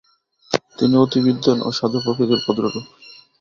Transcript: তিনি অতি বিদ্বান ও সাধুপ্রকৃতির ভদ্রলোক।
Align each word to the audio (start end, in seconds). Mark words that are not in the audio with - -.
তিনি 0.77 0.95
অতি 1.03 1.19
বিদ্বান 1.25 1.57
ও 1.61 1.69
সাধুপ্রকৃতির 1.77 2.43
ভদ্রলোক। 2.45 2.75